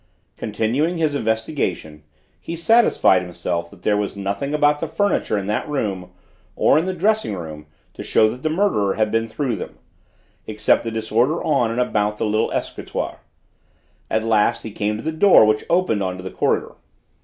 Continuing 0.35 0.97
his 0.97 1.13
investigation, 1.13 2.01
he 2.39 2.55
satisfied 2.55 3.21
himself 3.21 3.69
that 3.69 3.83
there 3.83 3.95
was 3.95 4.15
nothing 4.17 4.51
about 4.55 4.79
the 4.79 4.87
furniture 4.87 5.37
in 5.37 5.45
that 5.45 5.69
room, 5.69 6.09
or 6.55 6.79
in 6.79 6.85
the 6.85 6.93
dressing 6.95 7.35
room, 7.35 7.67
to 7.93 8.01
show 8.01 8.27
that 8.27 8.41
the 8.41 8.49
murderer 8.49 8.95
had 8.95 9.11
been 9.11 9.27
through 9.27 9.55
them, 9.55 9.77
except 10.47 10.81
the 10.81 10.89
disorder 10.89 11.43
on 11.43 11.69
and 11.69 11.79
about 11.79 12.17
the 12.17 12.25
little 12.25 12.51
escritoire. 12.51 13.19
At 14.09 14.23
last 14.23 14.63
he 14.63 14.71
came 14.71 14.97
to 14.97 15.03
the 15.03 15.11
door 15.11 15.45
which 15.45 15.65
opened 15.69 16.01
on 16.01 16.17
to 16.17 16.23
the 16.23 16.31
corridor. 16.31 16.73